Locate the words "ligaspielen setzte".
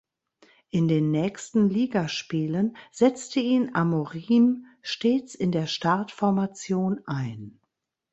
1.69-3.39